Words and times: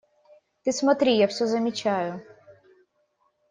–Ты 0.63 0.71
смотри! 0.71 1.15
Я 1.15 1.27
все 1.27 1.45
замечаю. 1.45 2.23